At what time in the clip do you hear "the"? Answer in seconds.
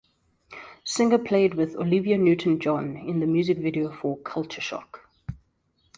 3.19-3.27